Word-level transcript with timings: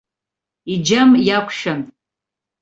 Иџьам 0.73 1.11
иақәшәан. 1.27 1.81